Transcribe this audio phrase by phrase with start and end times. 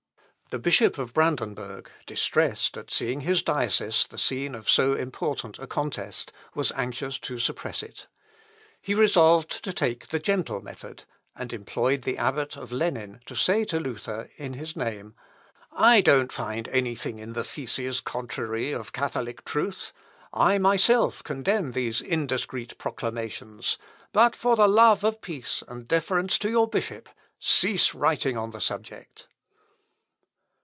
[0.53, 5.65] The Bishop of Brandenburg, distressed at seeing his diocese the scene of so important a
[5.65, 8.07] contest, was anxious to suppress it.
[8.81, 11.05] He resolved to take the gentle method,
[11.37, 15.15] and employed the Abbot of Lenin to say to Luther, in his name,
[15.71, 19.93] "I don't find any thing in the theses contradictory of Catholic truth.
[20.33, 23.77] I myself condemn these indiscreet proclamations;
[24.11, 27.07] but for the love of peace and deference to your bishop,
[27.39, 29.29] cease writing on the subject."